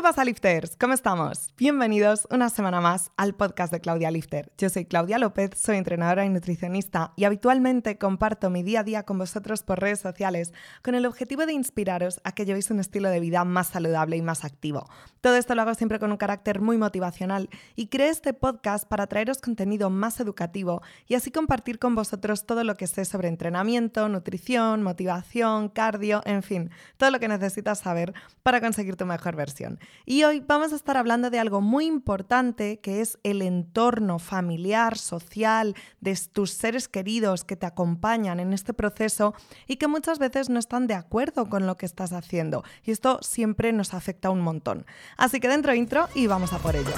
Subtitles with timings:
[0.00, 0.78] ¿Qué pasa, lifters?
[0.80, 1.52] ¿Cómo estamos?
[1.58, 4.50] Bienvenidos una semana más al podcast de Claudia Lifter.
[4.56, 9.02] Yo soy Claudia López, soy entrenadora y nutricionista y habitualmente comparto mi día a día
[9.02, 13.10] con vosotros por redes sociales con el objetivo de inspiraros a que llevéis un estilo
[13.10, 14.88] de vida más saludable y más activo.
[15.20, 19.06] Todo esto lo hago siempre con un carácter muy motivacional y creé este podcast para
[19.06, 24.08] traeros contenido más educativo y así compartir con vosotros todo lo que sé sobre entrenamiento,
[24.08, 29.78] nutrición, motivación, cardio, en fin, todo lo que necesitas saber para conseguir tu mejor versión.
[30.06, 34.98] Y hoy vamos a estar hablando de algo muy importante que es el entorno familiar,
[34.98, 39.34] social, de tus seres queridos que te acompañan en este proceso
[39.66, 42.64] y que muchas veces no están de acuerdo con lo que estás haciendo.
[42.84, 44.86] Y esto siempre nos afecta un montón.
[45.16, 46.90] Así que dentro intro y vamos a por ello.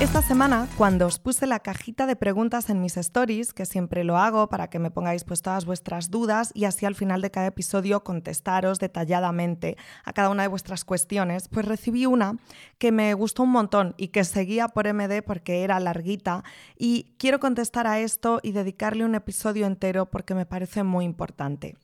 [0.00, 4.16] Esta semana, cuando os puse la cajita de preguntas en mis stories, que siempre lo
[4.16, 7.48] hago para que me pongáis pues todas vuestras dudas y así al final de cada
[7.48, 12.36] episodio contestaros detalladamente a cada una de vuestras cuestiones, pues recibí una
[12.78, 16.44] que me gustó un montón y que seguía por MD porque era larguita
[16.78, 21.76] y quiero contestar a esto y dedicarle un episodio entero porque me parece muy importante.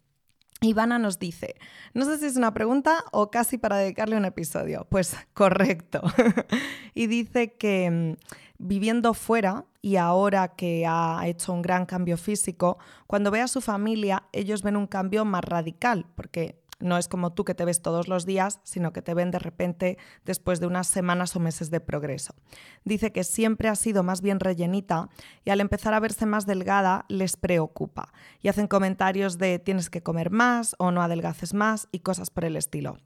[0.60, 1.56] Ivana nos dice,
[1.92, 4.86] no sé si es una pregunta o casi para dedicarle un episodio.
[4.88, 6.00] Pues correcto.
[6.94, 12.78] y dice que mm, viviendo fuera y ahora que ha hecho un gran cambio físico,
[13.06, 17.32] cuando ve a su familia, ellos ven un cambio más radical, porque no es como
[17.32, 20.66] tú que te ves todos los días, sino que te ven de repente después de
[20.66, 22.34] unas semanas o meses de progreso.
[22.84, 25.08] Dice que siempre ha sido más bien rellenita
[25.44, 30.02] y al empezar a verse más delgada les preocupa y hacen comentarios de tienes que
[30.02, 32.98] comer más o no adelgaces más y cosas por el estilo.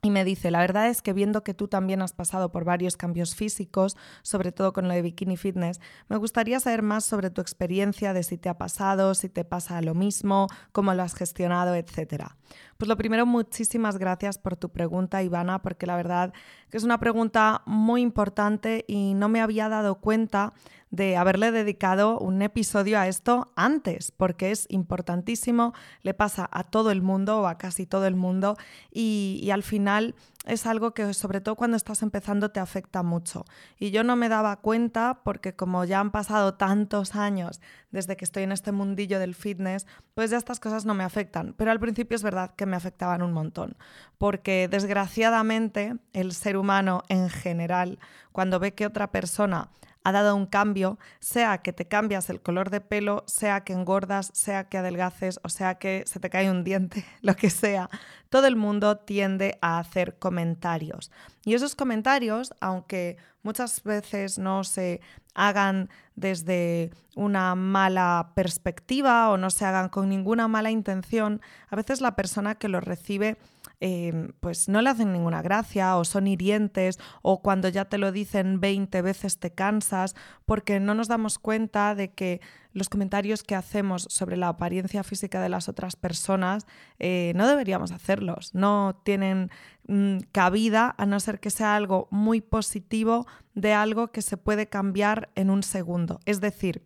[0.00, 2.96] Y me dice, la verdad es que viendo que tú también has pasado por varios
[2.96, 7.40] cambios físicos, sobre todo con lo de Bikini Fitness, me gustaría saber más sobre tu
[7.40, 11.74] experiencia, de si te ha pasado, si te pasa lo mismo, cómo lo has gestionado,
[11.74, 12.36] etc.
[12.76, 16.32] Pues lo primero, muchísimas gracias por tu pregunta, Ivana, porque la verdad
[16.70, 20.52] que es una pregunta muy importante y no me había dado cuenta
[20.90, 26.90] de haberle dedicado un episodio a esto antes, porque es importantísimo, le pasa a todo
[26.90, 28.56] el mundo o a casi todo el mundo
[28.90, 30.14] y, al final
[30.48, 33.44] es algo que sobre todo cuando estás empezando te afecta mucho.
[33.78, 37.60] Y yo no me daba cuenta porque como ya han pasado tantos años
[37.90, 41.54] desde que estoy en este mundillo del fitness, pues ya estas cosas no me afectan.
[41.56, 43.76] Pero al principio es verdad que me afectaban un montón,
[44.16, 47.98] porque desgraciadamente el ser humano en general,
[48.32, 49.68] cuando ve que otra persona
[50.08, 54.30] ha dado un cambio, sea que te cambias el color de pelo, sea que engordas,
[54.34, 57.90] sea que adelgaces o sea que se te cae un diente, lo que sea,
[58.30, 61.10] todo el mundo tiende a hacer comentarios.
[61.44, 65.00] Y esos comentarios, aunque muchas veces no se
[65.34, 72.00] hagan desde una mala perspectiva o no se hagan con ninguna mala intención, a veces
[72.00, 73.38] la persona que los recibe
[73.80, 78.10] Em, pues no le hacen ninguna gracia o son hirientes o cuando ya te lo
[78.10, 80.16] dicen 20 veces te cansas
[80.46, 82.40] porque no nos damos cuenta de que
[82.72, 86.66] los comentarios que hacemos sobre la apariencia física de las otras personas
[86.98, 89.48] eh, no deberíamos hacerlos, no tienen
[89.86, 94.66] mm, cabida a no ser que sea algo muy positivo de algo que se puede
[94.68, 96.18] cambiar en un segundo.
[96.24, 96.82] Es decir,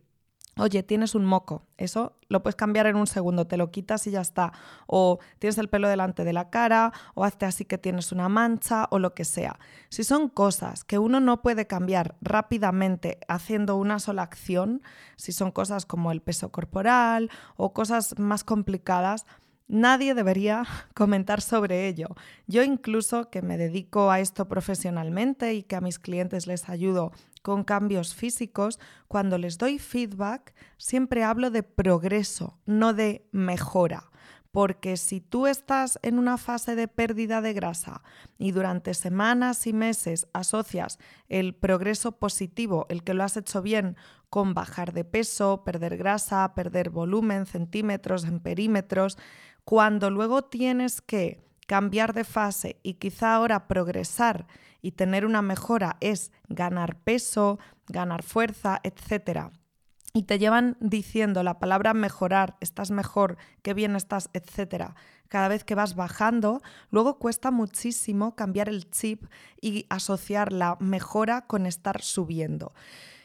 [0.58, 4.10] Oye, tienes un moco, eso lo puedes cambiar en un segundo, te lo quitas y
[4.10, 4.52] ya está.
[4.86, 8.86] O tienes el pelo delante de la cara, o hazte así que tienes una mancha,
[8.90, 9.58] o lo que sea.
[9.88, 14.82] Si son cosas que uno no puede cambiar rápidamente haciendo una sola acción,
[15.16, 19.24] si son cosas como el peso corporal o cosas más complicadas,
[19.68, 22.08] Nadie debería comentar sobre ello.
[22.46, 27.12] Yo incluso que me dedico a esto profesionalmente y que a mis clientes les ayudo
[27.42, 34.10] con cambios físicos, cuando les doy feedback, siempre hablo de progreso, no de mejora.
[34.52, 38.02] Porque si tú estás en una fase de pérdida de grasa
[38.38, 40.98] y durante semanas y meses asocias
[41.28, 43.96] el progreso positivo, el que lo has hecho bien,
[44.28, 49.16] con bajar de peso, perder grasa, perder volumen, centímetros en perímetros,
[49.64, 54.46] cuando luego tienes que cambiar de fase y quizá ahora progresar
[54.82, 59.52] y tener una mejora es ganar peso, ganar fuerza, etc.
[60.12, 64.90] Y te llevan diciendo la palabra mejorar, estás mejor, qué bien estás, etc.
[65.28, 69.24] Cada vez que vas bajando, luego cuesta muchísimo cambiar el chip
[69.60, 72.74] y asociar la mejora con estar subiendo.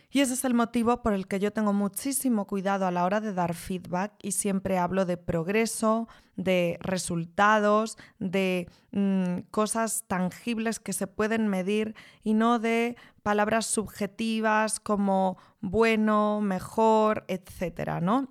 [0.09, 3.19] Y ese es el motivo por el que yo tengo muchísimo cuidado a la hora
[3.19, 6.07] de dar feedback y siempre hablo de progreso,
[6.37, 11.93] de resultados, de mm, cosas tangibles que se pueden medir
[12.23, 18.29] y no de palabras subjetivas como bueno, mejor, etcétera, ¿no?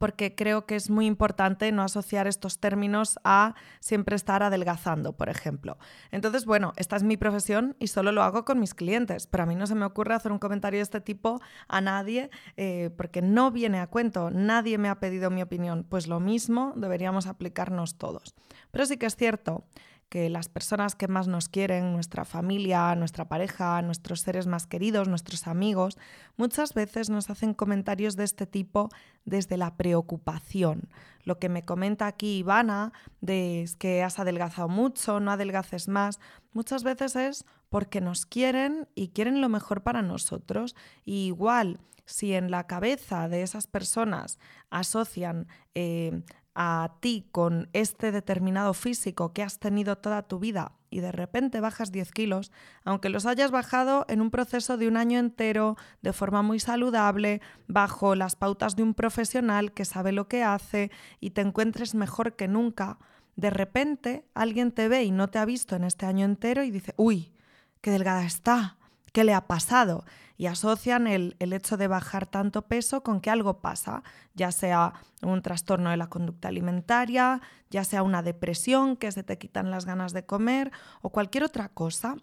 [0.00, 5.28] Porque creo que es muy importante no asociar estos términos a siempre estar adelgazando, por
[5.28, 5.76] ejemplo.
[6.10, 9.46] Entonces, bueno, esta es mi profesión y solo lo hago con mis clientes, pero a
[9.46, 13.20] mí no se me ocurre hacer un comentario de este tipo a nadie eh, porque
[13.20, 17.98] no viene a cuento, nadie me ha pedido mi opinión, pues lo mismo deberíamos aplicarnos
[17.98, 18.34] todos.
[18.70, 19.66] Pero sí que es cierto
[20.10, 25.08] que las personas que más nos quieren, nuestra familia, nuestra pareja, nuestros seres más queridos,
[25.08, 25.96] nuestros amigos,
[26.36, 28.90] muchas veces nos hacen comentarios de este tipo
[29.24, 30.90] desde la preocupación.
[31.22, 36.18] Lo que me comenta aquí Ivana de es que has adelgazado mucho, no adelgaces más,
[36.52, 40.74] muchas veces es porque nos quieren y quieren lo mejor para nosotros.
[41.04, 44.40] Y igual, si en la cabeza de esas personas
[44.70, 46.24] asocian eh,
[46.54, 51.60] a ti con este determinado físico que has tenido toda tu vida y de repente
[51.60, 52.50] bajas 10 kilos,
[52.84, 57.40] aunque los hayas bajado en un proceso de un año entero, de forma muy saludable,
[57.68, 62.34] bajo las pautas de un profesional que sabe lo que hace y te encuentres mejor
[62.34, 62.98] que nunca,
[63.36, 66.70] de repente alguien te ve y no te ha visto en este año entero y
[66.70, 67.32] dice, uy,
[67.80, 68.76] qué delgada está,
[69.12, 70.04] qué le ha pasado
[70.40, 74.02] y asocian el, hecho de bajar tanto peso con que algo pasa,
[74.34, 79.36] ya sea un trastorno de la conducta alimentaria, ya sea una depresión, que se te
[79.36, 80.72] quitan las ganas de comer
[81.02, 82.16] o cualquier otra cosa.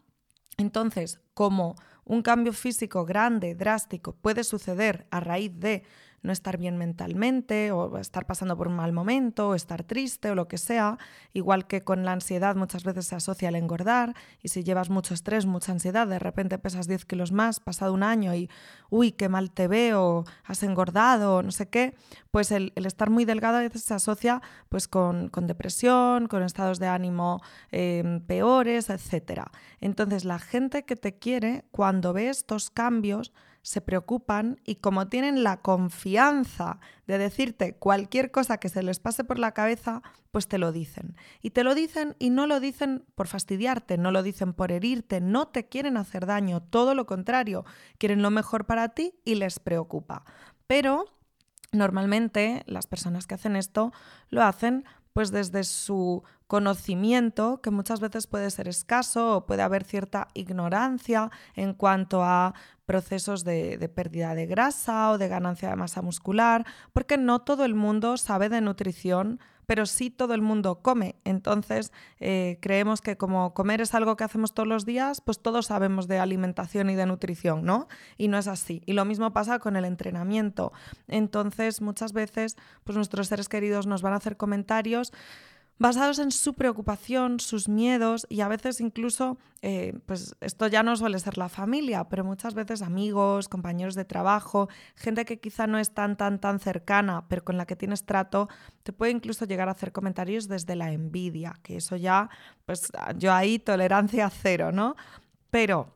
[0.57, 1.75] Entonces, como
[2.05, 5.83] un cambio físico grande, drástico, puede suceder a raíz de
[6.21, 10.35] no estar bien mentalmente o estar pasando por un mal momento o estar triste o
[10.35, 10.97] lo que sea,
[11.33, 15.13] igual que con la ansiedad muchas veces se asocia al engordar y si llevas mucho
[15.13, 18.49] estrés, mucha ansiedad, de repente pesas 10 kilos más, pasado un año y,
[18.89, 21.95] uy, qué mal te veo, has engordado, no sé qué,
[22.31, 26.87] pues el, estar muy delgado a veces se asocia pues con, depresión, con estados de
[26.87, 27.41] ánimo
[27.71, 29.43] em, peores, etc.
[29.79, 33.33] Entonces la gente que te quiere, cuando ve estos cambios,
[33.67, 39.25] se preocupan y como tienen la confianza de decirte cualquier cosa que se les pase
[39.25, 41.17] por la cabeza, pues te lo dicen.
[41.41, 45.19] Y te lo dicen y no lo dicen por fastidiarte, no lo dicen por herirte,
[45.19, 47.65] no te quieren hacer daño, todo lo contrario,
[47.97, 50.23] quieren lo mejor para ti y les preocupa.
[50.65, 51.03] Pero
[51.73, 53.91] normalmente las personas que hacen esto
[54.29, 59.83] lo hacen pues desde su conocimiento, que muchas veces puede ser escaso o puede haber
[59.83, 62.53] cierta ignorancia en cuanto a
[62.87, 67.75] procesos de, pérdida de grasa o de ganancia de masa muscular, porque no todo el
[67.75, 71.17] mundo sabe de nutrición, pero sí todo el mundo come.
[71.25, 71.91] Entonces,
[72.21, 76.07] eh, creemos que como comer es algo que hacemos todos los días, pues todos sabemos
[76.07, 77.89] de alimentación y de nutrición, ¿no?
[78.17, 78.81] Y no es así.
[78.85, 80.71] Y lo mismo pasa con el entrenamiento.
[81.09, 82.55] Entonces, muchas veces,
[82.85, 85.11] pues nuestros seres queridos nos van a hacer comentarios
[85.79, 90.95] basados en su preocupación, sus miedos y a veces incluso, eh, pues esto ya no
[90.95, 95.77] suele ser la familia, pero muchas veces amigos, compañeros de trabajo, gente que quizá no
[95.77, 98.49] es tan, tan, tan cercana, pero con la que tienes trato,
[98.83, 102.29] te puede incluso llegar a hacer comentarios desde la envidia, que eso ya,
[102.65, 104.95] pues yo ahí tolerancia cero, ¿no?
[105.51, 105.93] Pero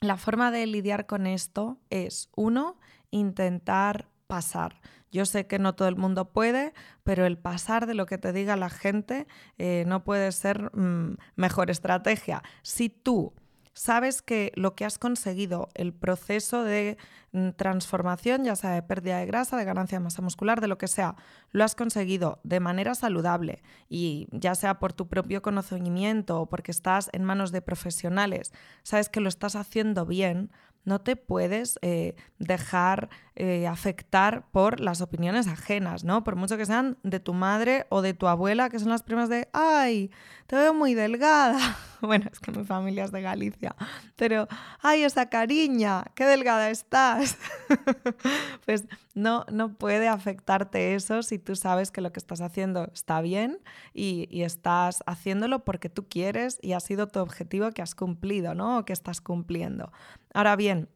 [0.00, 2.78] la forma de lidiar con esto es, uno,
[3.10, 4.80] intentar pasar.
[5.10, 6.72] Yo sé que no todo el mundo puede,
[7.02, 9.26] pero el pasar de lo que te diga la gente
[9.56, 12.42] eh, no puede ser mm, mejor estrategia.
[12.62, 13.32] Si tú
[13.78, 16.98] sabes que lo que has conseguido, el proceso de
[17.30, 20.78] mm, transformación, ya sea de pérdida de grasa, de ganancia de masa muscular, de lo
[20.78, 21.14] que sea,
[21.52, 26.72] lo has conseguido de manera saludable y ya sea por tu propio conocimiento o porque
[26.72, 30.50] estás en manos de profesionales, sabes que lo estás haciendo bien,
[30.84, 36.24] no te puedes eh, dejar eh, afectar por las opiniones ajenas, ¿no?
[36.24, 39.28] Por mucho que sean de tu madre o de tu abuela, que son las primas
[39.28, 40.10] de, ay,
[40.46, 41.58] te veo muy delgada.
[42.02, 43.74] bueno, es que mi familia es de Galicia,
[44.16, 44.48] pero,
[44.80, 47.38] ay, esa cariña, qué delgada estás.
[48.66, 53.20] pues no, no puede afectarte eso si tú sabes que lo que estás haciendo está
[53.20, 53.58] bien
[53.94, 58.54] y, y estás haciéndolo porque tú quieres y ha sido tu objetivo que has cumplido,
[58.54, 58.78] ¿no?
[58.78, 59.92] O que estás cumpliendo.
[60.34, 60.88] Ahora bien,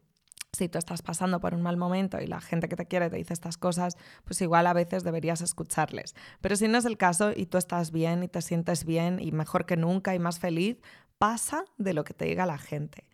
[0.55, 3.17] si tú estás pasando por un mal momento y la gente que te quiere te
[3.17, 6.15] dice estas cosas, pues igual a veces deberías escucharles.
[6.41, 9.31] Pero si no es el caso y tú estás bien y te sientes bien y
[9.31, 10.77] mejor que nunca y más feliz,
[11.17, 13.05] pasa de lo que te diga la gente.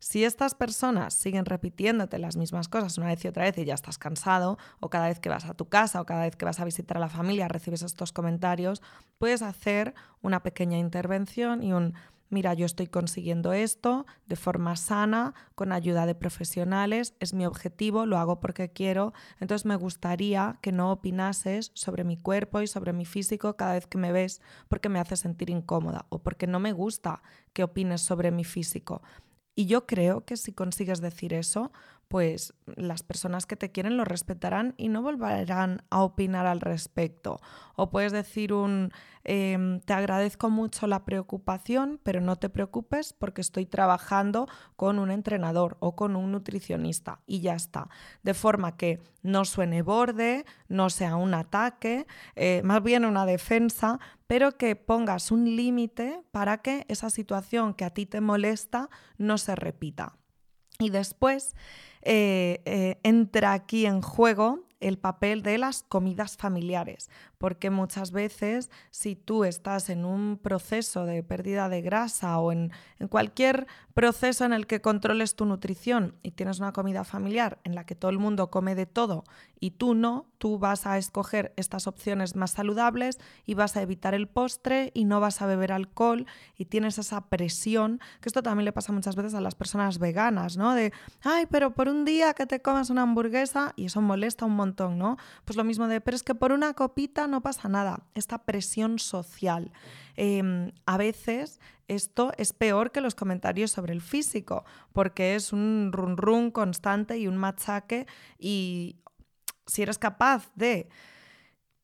[0.00, 3.74] Si estas personas siguen repitiéndote las mismas cosas una vez y otra vez y ya
[3.74, 6.60] estás cansado, o cada vez que vas a tu casa o cada vez que vas
[6.60, 8.80] a visitar a la familia recibes estos comentarios,
[9.18, 11.94] puedes hacer una pequeña intervención y un
[12.30, 18.06] mira, yo estoy consiguiendo esto de forma sana, con ayuda de profesionales, es mi objetivo,
[18.06, 22.92] lo hago porque quiero, entonces me gustaría que no opinases sobre mi cuerpo y sobre
[22.92, 26.60] mi físico cada vez que me ves porque me hace sentir incómoda o porque no
[26.60, 29.02] me gusta que opines sobre mi físico.
[29.58, 31.72] Y yo creo que si consigues decir eso,
[32.08, 37.40] pues las personas que te quieren lo respetarán y no volverán a opinar al respecto.
[37.76, 38.90] O puedes decir un,
[39.24, 45.10] em, te agradezco mucho la preocupación, pero no te preocupes porque estoy trabajando con un
[45.10, 47.90] entrenador o con un nutricionista y ya está.
[48.22, 54.00] De forma que no suene borde, no sea un ataque, eh, más bien una defensa,
[54.26, 58.88] pero que pongas un límite para que esa situación que a ti te molesta
[59.18, 60.14] no se repita.
[60.78, 61.54] Y después
[62.02, 68.70] eh, eh, entra aquí en juego el papel de las comidas familiares, porque muchas veces
[68.90, 72.72] si tú estás en un proceso de pérdida de grasa o en,
[73.08, 77.84] cualquier proceso en el que controles tu nutrición y tienes una comida familiar en la
[77.84, 79.24] que todo el mundo come de todo
[79.60, 84.14] y tú no, tú vas a escoger estas opciones más saludables y vas a evitar
[84.14, 86.26] el postre y no vas a beber alcohol
[86.56, 90.56] y tienes esa presión, que esto también le pasa muchas veces a las personas veganas,
[90.56, 90.74] ¿no?
[90.74, 90.92] De,
[91.22, 94.98] ay, pero por un día que te comas una hamburguesa y eso molesta un montón,
[94.98, 95.16] ¿no?
[95.44, 98.98] Pues lo mismo de, pero es que por una copita no pasa nada, esta presión
[98.98, 99.72] social.
[100.16, 105.90] Em, a veces esto es peor que los comentarios sobre el físico, porque es un
[105.92, 108.06] run run constante y un machaque
[108.38, 109.00] y
[109.66, 110.88] si eres capaz de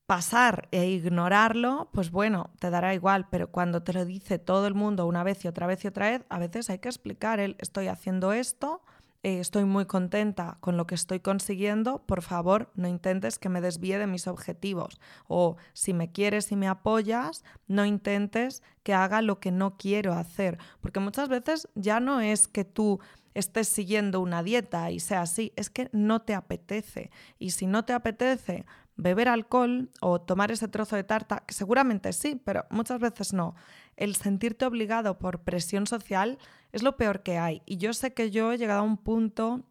[0.05, 4.75] pasar e ignorarlo, pues bueno, te dará igual, pero cuando te lo dice todo el
[4.75, 7.55] mundo una vez y otra vez y otra vez, a veces hay que explicar el
[7.59, 8.83] estoy haciendo esto,
[9.25, 13.59] eh, estoy muy contenta con lo que estoy consiguiendo, por favor no intentes que me
[13.59, 14.99] desvíe de mis objetivos.
[15.27, 20.13] O si me quieres y me apoyas, no intentes que haga lo que no quiero
[20.13, 20.59] hacer.
[20.79, 22.99] Porque muchas veces ya no es que tú
[23.33, 27.09] estés siguiendo una dieta y sea así, es que no te apetece.
[27.39, 32.13] Y si no te apetece beber alcohol o tomar ese trozo de tarta, que seguramente
[32.13, 33.55] sí, pero muchas veces no,
[33.97, 36.37] el sentirte obligado por presión social
[36.75, 37.61] es lo peor que hay.
[37.65, 39.63] Y yo sé que yo he llegado a un punto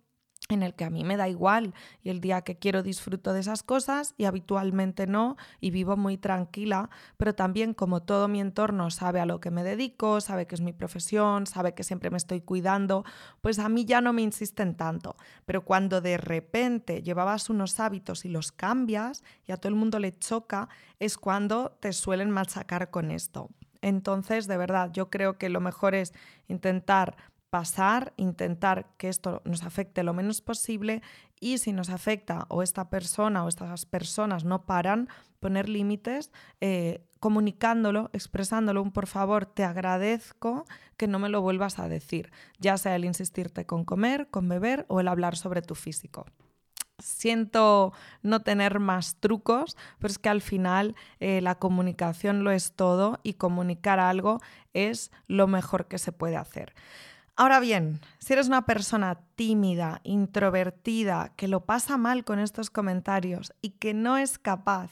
[0.49, 3.41] en el que a mí me da igual y el día que quiero disfruto de
[3.41, 8.91] esas cosas y habitualmente no y vivo muy tranquila, pero también como todo mi entorno
[8.91, 12.17] sabe a lo que me dedico, sabe que es mi profesión, sabe que siempre me
[12.17, 13.05] estoy cuidando,
[13.43, 15.17] pues a mí ya no me insisten tanto.
[15.45, 19.99] Pero cuando de repente llevabas unos hábitos y los cambias y a todo el mundo
[19.99, 20.71] le choca,
[21.01, 23.51] es cuando te suelen machacar con esto.
[23.85, 26.15] Entonces, de verdad, yo creo que lo mejor es
[26.49, 27.17] intentar
[27.51, 31.03] pasar, intentar que esto nos afecte lo menos posible
[31.39, 37.05] y si nos afecta o esta persona o estas personas no paran, poner límites, eh,
[37.21, 40.65] comunicándolo, expresándolo, un por favor, te agradezco
[40.97, 44.87] que no me lo vuelvas a decir, ya sea el insistirte con comer, con beber
[44.89, 46.25] o el hablar sobre tu físico
[47.05, 47.93] siento
[48.23, 53.21] no tener más trucos, pero es que al final eh, la comunicación lo es todo
[53.23, 54.41] y comunicar algo
[54.73, 56.75] es lo mejor que se puede hacer.
[57.37, 63.53] Ahora bien, si eres una persona tímida, introvertida, que lo pasa mal con estos comentarios
[63.61, 64.91] y que no es capaz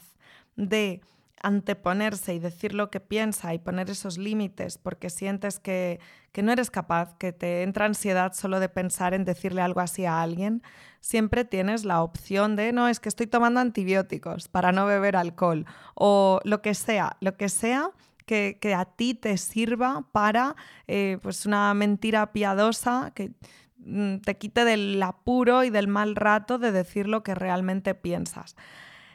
[0.57, 1.01] de
[1.43, 5.99] anteponerse y decir lo que piensa y poner esos límites porque sientes que,
[6.31, 10.05] que, no eres capaz, que te entra ansiedad solo de pensar en decirle algo así
[10.05, 10.63] a alguien,
[11.01, 15.65] siempre tienes la opción de, no, es que estoy tomando antibióticos para no beber alcohol
[15.95, 17.91] o lo que sea, lo que sea
[18.25, 20.55] que, a ti te sirva para
[20.87, 23.31] eh, pues una mentira piadosa que
[23.77, 28.55] mm, te quite del apuro y del mal rato de decir lo que realmente piensas.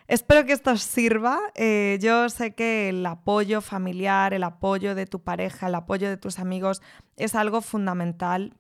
[0.09, 1.39] Espero que esto os sirva.
[1.55, 6.17] Eh, yo sé que el apoyo familiar, el apoyo de tu pareja, el apoyo de
[6.17, 6.81] tus amigos
[7.17, 8.55] es algo fundamental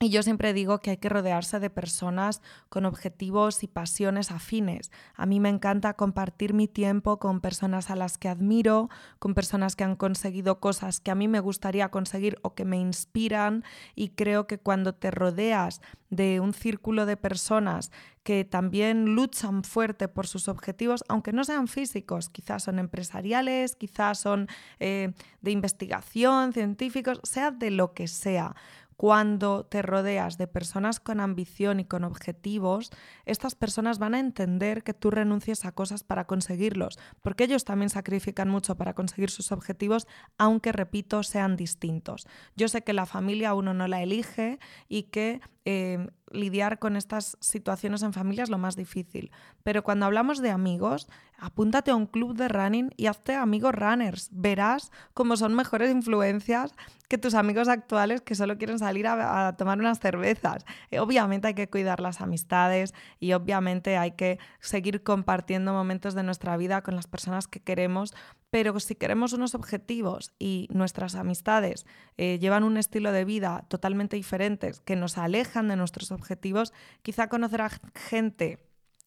[0.00, 4.90] y yo siempre digo que hay que rodearse de personas con objetivos y pasiones afines.
[5.14, 9.76] A mí me encanta compartir mi tiempo con personas a las que admiro, con personas
[9.76, 13.62] que han conseguido cosas que a mí me gustaría conseguir o que me inspiran
[13.94, 15.80] y creo que cuando te rodeas
[16.10, 17.90] de un círculo de personas
[18.22, 24.18] que también luchan fuerte por sus objetivos, aunque no sean físicos, quizás son empresariales, quizás
[24.18, 28.54] son eh, de investigación, científicos, sea de lo que sea
[29.02, 32.92] cuando te rodeas de personas con ambición y con objetivos,
[33.24, 37.90] estas personas van a entender que tú renuncies a cosas para conseguirlos, porque ellos también
[37.90, 40.06] sacrifican mucho para conseguir sus objetivos,
[40.38, 42.28] aunque, repito, sean distintos.
[42.54, 47.36] Yo sé que la familia uno no la elige y que eh, lidiar con estas
[47.40, 49.30] situaciones en familia es lo más difícil.
[49.62, 51.08] Pero cuando hablamos de amigos,
[51.38, 54.28] apúntate a un club de running y hazte amigos runners.
[54.32, 56.74] Verás cómo son mejores influencias
[57.08, 60.64] que tus amigos actuales que solo quieren salir a, tomar unas cervezas.
[60.90, 66.22] Eh, obviamente hay que cuidar las amistades y obviamente hay que seguir compartiendo momentos de
[66.22, 68.14] nuestra vida con las personas que queremos,
[68.50, 71.86] pero si queremos unos objetivos y nuestras amistades
[72.16, 77.28] eh, llevan un estilo de vida totalmente diferente que nos alejan de nuestros objetivos, quizá
[77.28, 78.58] conocer a gente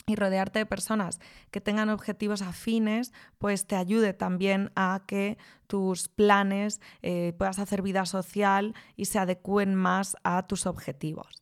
[0.08, 1.20] y rodearte de personas
[1.50, 7.82] que tengan objetivos afines, pues te ayude también a que tus planes eh, puedas hacer
[7.82, 11.42] vida social y se adecúen más a tus objetivos.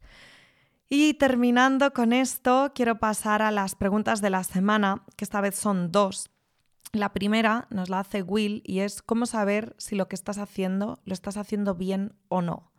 [0.89, 5.55] Y terminando con esto, quiero pasar a las preguntas de la semana, que esta vez
[5.55, 6.29] son dos.
[6.91, 10.99] La primera nos la hace Will y es cómo saber si lo que estás haciendo
[11.05, 12.72] lo estás haciendo bien o no.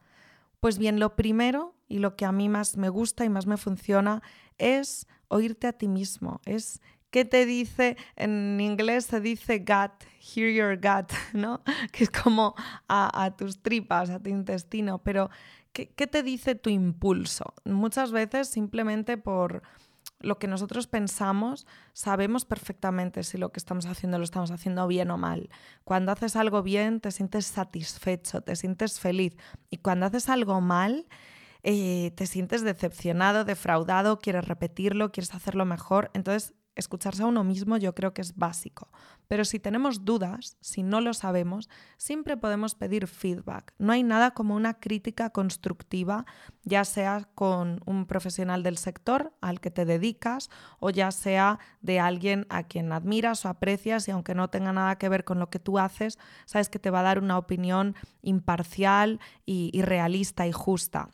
[0.64, 3.58] Pues bien, lo primero y lo que a mí más me gusta y más me
[3.58, 4.22] funciona
[4.56, 6.80] es oírte a ti mismo, es
[7.10, 11.62] qué te dice, en inglés se dice gut, hear your gut, ¿no?
[11.92, 12.54] Que es como
[12.88, 15.28] a, tus tripas, a tu intestino, pero
[15.74, 17.52] ¿qué, ¿qué te dice tu impulso?
[17.66, 19.60] Muchas veces simplemente por
[20.24, 25.10] lo que nosotros pensamos, sabemos perfectamente si lo que estamos haciendo lo estamos haciendo bien
[25.10, 25.50] o mal.
[25.84, 29.36] Cuando haces algo bien, te sientes satisfecho, te sientes feliz.
[29.70, 31.06] Y cuando haces algo mal,
[31.62, 36.10] eh, te sientes decepcionado, defraudado, quieres repetirlo, quieres hacerlo mejor.
[36.14, 38.90] Entonces, escucharse a uno mismo yo creo que es básico.
[39.28, 43.72] Pero si tenemos dudas, si no lo sabemos, siempre podemos pedir feedback.
[43.78, 46.26] No hay nada como una crítica constructiva,
[46.62, 52.00] ya sea con un profesional del sector al que te dedicas o ya sea de
[52.00, 55.50] alguien a quien admiras o aprecias y aunque no tenga nada que ver con lo
[55.50, 60.52] que tú haces, sabes que te va a dar una opinión imparcial y realista y
[60.52, 61.10] justa.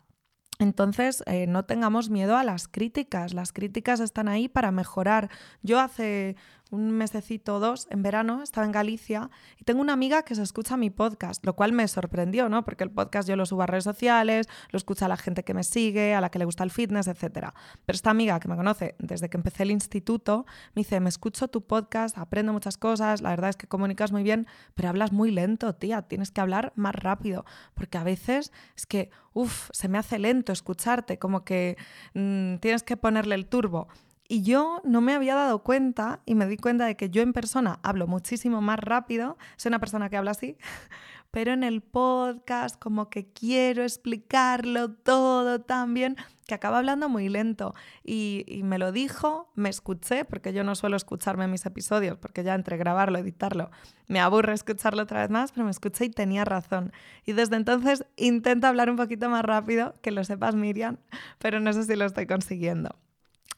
[0.61, 3.33] Entonces, eh, no tengamos miedo a las críticas.
[3.33, 5.31] Las críticas están ahí para mejorar.
[5.63, 6.35] Yo hace
[6.71, 10.41] un mesecito o dos, en verano, estaba en Galicia y tengo una amiga que se
[10.41, 12.63] escucha mi podcast, lo cual me sorprendió, ¿no?
[12.63, 15.63] Porque el podcast yo lo subo a redes sociales, lo escucha la gente que me
[15.63, 17.49] sigue, a la que le gusta el fitness, etc.
[17.85, 21.49] Pero esta amiga que me conoce desde que empecé el instituto, me dice, me escucho
[21.49, 25.29] tu podcast, aprendo muchas cosas, la verdad es que comunicas muy bien, pero hablas muy
[25.29, 29.97] lento, tía, tienes que hablar más rápido, porque a veces es que, uff, se me
[29.97, 31.77] hace lento escucharte, como que
[32.13, 33.89] mmm, tienes que ponerle el turbo.
[34.31, 37.33] Y yo no me había dado cuenta y me di cuenta de que yo en
[37.33, 40.55] persona hablo muchísimo más rápido, soy una persona que habla así,
[41.31, 46.15] pero en el podcast como que quiero explicarlo todo tan bien
[46.47, 47.75] que acaba hablando muy lento.
[48.05, 52.55] Y, me lo dijo, me escuché, porque yo no suelo escucharme mis episodios, porque ya
[52.55, 53.69] entre grabarlo, editarlo,
[54.07, 56.93] me aburre escucharlo otra vez más, pero me escuché y tenía razón.
[57.25, 60.99] Y desde entonces intento hablar un poquito más rápido, que lo sepas Miriam,
[61.37, 62.95] pero no sé si lo estoy consiguiendo.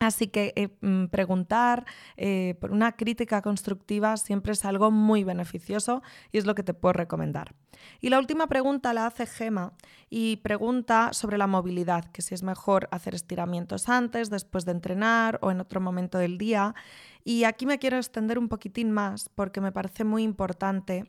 [0.04, 1.86] Así que eh, mm, preguntar
[2.18, 6.74] eh, por una crítica constructiva siempre es algo muy beneficioso y es lo que te
[6.74, 7.56] puedo recomendar.
[8.00, 9.74] Y la última pregunta la hace Gema
[10.10, 15.40] y pregunta sobre la movilidad, que si es mejor hacer estiramientos antes, después de entrenar
[15.42, 16.76] o en otro momento del día.
[17.24, 21.06] Y aquí me quiero extender un poquitín más porque me parece muy importante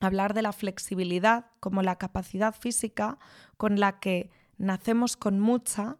[0.00, 3.18] hablar de la flexibilidad como la capacidad física
[3.56, 5.96] con la que nacemos con mucha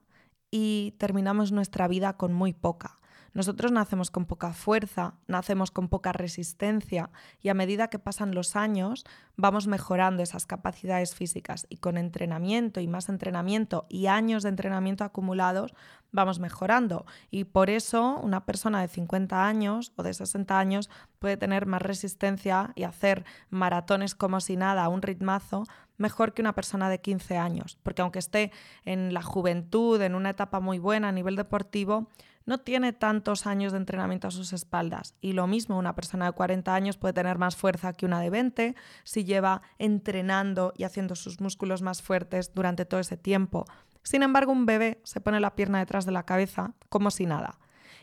[0.51, 3.00] y terminamos nuestra vida con muy poca.
[3.33, 8.57] Nosotros nacemos con poca fuerza, nacemos con poca resistencia y a medida que pasan los
[8.57, 9.05] años
[9.37, 15.05] vamos mejorando esas capacidades físicas y con entrenamiento y más entrenamiento y años de entrenamiento
[15.05, 15.75] acumulados
[16.13, 17.07] vamos mejorando.
[17.31, 21.83] Y por eso una persona de 50 años o de 60 años puede tener más
[21.83, 25.65] resistencia y hacer maratones como si nada un ritmazo
[25.99, 28.53] mejor que una persona de 15 años, porque aunque esté
[28.87, 32.09] en la juventud, en una etapa muy buena a nivel deportivo,
[32.47, 35.15] no tiene tantos años de entrenamiento a sus espaldas.
[35.21, 38.31] Y lo mismo, una persona de 40 años puede tener más fuerza que una de
[38.31, 38.75] 20
[39.05, 43.67] si lleva entrenando y haciendo sus músculos más fuertes durante todo ese tiempo.
[44.03, 47.59] Sin embargo, un bebé se pone la pierna detrás de la cabeza como si nada.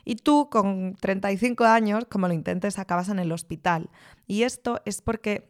[0.05, 3.89] Y tú, con 35 años, como lo intentes, acabas en el hospital.
[4.25, 5.49] Y esto es porque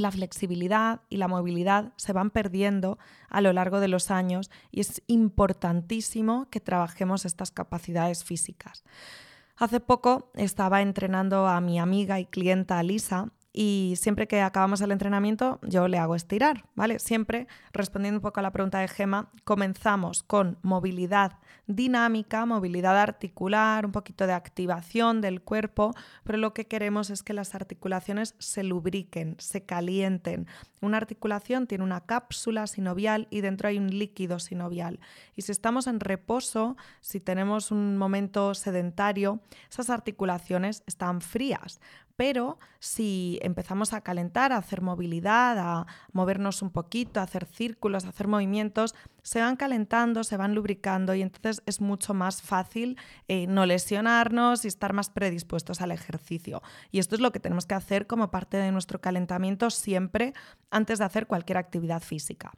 [0.00, 4.80] la flexibilidad y la movilidad se van perdiendo a lo largo de los años y
[4.80, 8.84] es importantísimo que trabajemos estas capacidades físicas.
[9.56, 14.92] Hace poco estaba entrenando a mi amiga y clienta Lisa y siempre que acabamos el
[14.92, 17.00] entrenamiento yo le hago estirar, ¿vale?
[17.00, 23.86] Siempre respondiendo un poco a la pregunta de Gema, comenzamos con movilidad dinámica, movilidad articular,
[23.86, 28.64] un poquito de activación del cuerpo, pero lo que queremos es que las articulaciones se
[28.64, 30.46] lubriquen, se calienten.
[30.80, 34.98] Una articulación tiene una cápsula sinovial y dentro hay un líquido sinovial.
[35.36, 41.80] Y si estamos en reposo, si tenemos un momento sedentario, esas articulaciones están frías
[42.18, 48.04] pero si empezamos a calentar, a hacer movilidad, a movernos un poquito, a hacer círculos,
[48.04, 52.96] a hacer movimientos, se van calentando, se van lubricando y entonces es mucho más fácil
[53.28, 56.62] eh, no lesionarnos y estar más predispuestos al ejercicio.
[56.90, 60.34] Y esto es lo que tenemos que hacer como parte de nuestro calentamiento siempre
[60.70, 62.52] antes de hacer cualquier actividad física.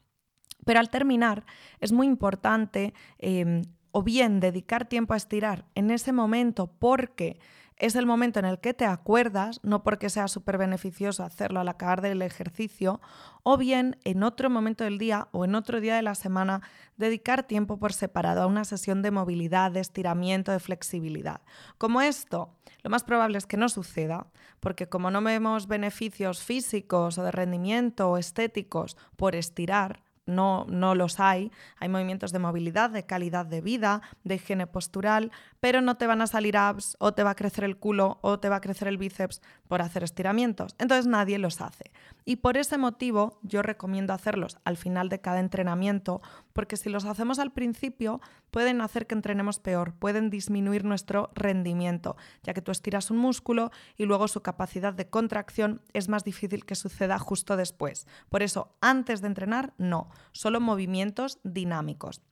[0.64, 1.44] Pero al terminar
[1.80, 7.40] es muy importante em, o bien dedicar tiempo a estirar en ese momento porque
[7.80, 11.68] es el momento en el que te acuerdas, no porque sea súper beneficioso hacerlo al
[11.68, 13.00] acabar del ejercicio,
[13.42, 16.60] o bien en otro momento del día o en otro día de la semana
[16.98, 21.40] dedicar tiempo por separado a una sesión de movilidad, de estiramiento, de flexibilidad.
[21.78, 24.26] Como esto, lo más probable es que no suceda,
[24.60, 30.94] porque como no vemos beneficios físicos o de rendimiento o estéticos por estirar, no, no
[30.94, 31.50] los hay.
[31.78, 36.22] Hay movimientos de movilidad, de calidad de vida, de higiene postural, pero no te van
[36.22, 38.88] a salir abs o te va a crecer el culo o te va a crecer
[38.88, 40.74] el bíceps por hacer estiramientos.
[40.78, 41.90] Entonces nadie los hace.
[42.24, 47.04] Y por ese motivo yo recomiendo hacerlos al final de cada entrenamiento, porque si los
[47.04, 52.72] hacemos al principio pueden hacer que entrenemos peor, pueden disminuir nuestro rendimiento, ya que tú
[52.72, 57.56] estiras un músculo y luego su capacidad de contracción es más difícil que suceda justo
[57.56, 58.06] después.
[58.28, 62.22] Por eso, antes de entrenar, no, solo movimientos dinámicos.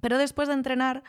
[0.00, 1.02] Pero después de entrenar,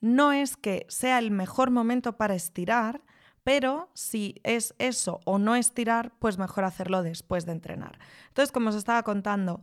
[0.00, 3.02] no es que sea el mejor momento para estirar,
[3.42, 7.98] pero si es eso o no estirar, pues mejor hacerlo después de entrenar.
[8.28, 9.62] Entonces, como os estaba contando,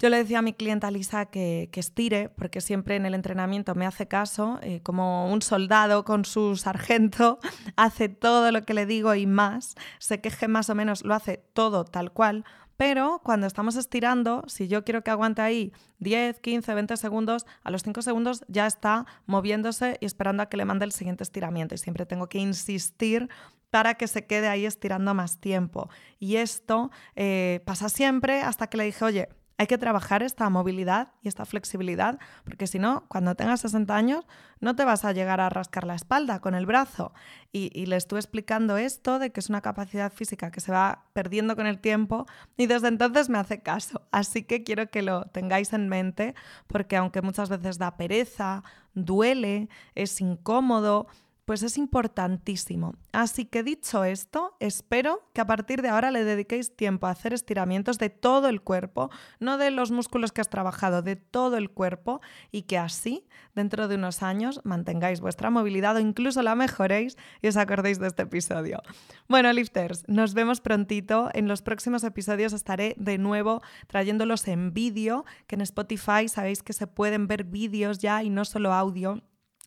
[0.00, 3.86] yo le decía a mi clienta Lisa que, estire, porque siempre en el entrenamiento me
[3.86, 7.38] hace caso, eh, como un soldado con su sargento,
[7.76, 11.36] hace todo lo que le digo y más, se queje más o menos, lo hace
[11.52, 12.44] todo tal cual,
[12.78, 17.70] pero cuando estamos estirando, si yo quiero que aguante ahí 10, 15, 20 segundos, a
[17.70, 21.74] los 5 segundos ya está moviéndose y esperando a que le mande el siguiente estiramiento.
[21.74, 23.28] Y siempre tengo que insistir
[23.68, 25.90] para que se quede ahí estirando más tiempo.
[26.18, 29.28] Y esto eh, pasa siempre hasta que le dije, oye,
[29.60, 34.26] hay que trabajar esta movilidad y esta flexibilidad, porque si no, cuando tengas 60 años,
[34.58, 37.12] no te vas a llegar a rascar la espalda con el brazo.
[37.52, 41.56] Y, le estuve explicando esto de que es una capacidad física que se va perdiendo
[41.56, 42.24] con el tiempo
[42.56, 44.00] y desde entonces me hace caso.
[44.12, 46.34] Así que quiero que lo tengáis en mente,
[46.66, 48.62] porque aunque muchas veces da pereza,
[48.94, 51.06] duele, es incómodo,
[51.50, 52.94] pues es importantísimo.
[53.10, 57.32] Así que dicho esto, espero que a partir de ahora le dediquéis tiempo a hacer
[57.32, 59.10] estiramientos de todo el cuerpo,
[59.40, 62.20] no de los músculos que has trabajado, de todo el cuerpo
[62.52, 67.48] y que así, dentro de unos años, mantengáis vuestra movilidad o incluso la mejoréis y
[67.48, 68.80] os acordéis de este episodio.
[69.26, 71.30] Bueno, lifters, nos vemos prontito.
[71.32, 76.74] En los próximos episodios estaré de nuevo trayéndolos en vídeo, que en Spotify sabéis que
[76.74, 79.20] se pueden ver vídeos ya y no solo audio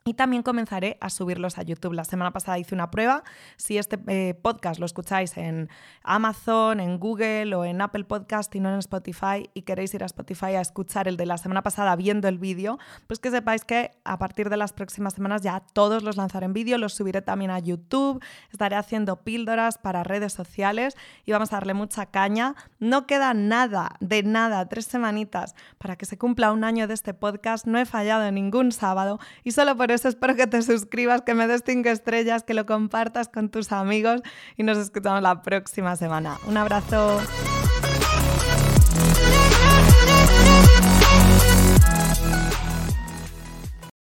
[0.06, 1.94] y también comenzaré a subirlos a YouTube.
[1.94, 3.24] La semana pasada hice una prueba.
[3.56, 5.70] Si este eh, podcast lo escucháis en
[6.04, 10.06] Amazon, en Google o en Apple Podcast y no en Spotify y queréis ir a
[10.06, 13.92] Spotify a escuchar el de la semana pasada viendo el vídeo, pues que sepáis que
[14.04, 17.52] a partir de las próximas semanas ya todos los lanzaré en vídeo, los subiré también
[17.52, 22.56] a YouTube, estaré haciendo píldoras para redes sociales y vamos a darle mucha caña.
[22.80, 27.14] No queda nada, de nada, tres semanitas para que se cumpla un año de este
[27.14, 27.66] podcast.
[27.66, 31.64] No he fallado ningún sábado y solo por espero que te suscribas, que me des
[31.66, 34.22] cinco estrellas, que lo compartas con tus amigos
[34.58, 36.38] y nos escuchamos la próxima semana.
[36.48, 37.22] Un abrazo.